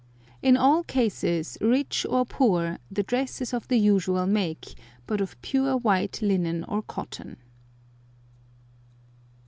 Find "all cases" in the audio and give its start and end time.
0.57-1.59